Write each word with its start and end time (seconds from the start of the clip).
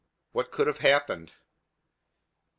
What 0.31 0.49
could 0.49 0.65
have 0.65 0.79
happened? 0.79 1.33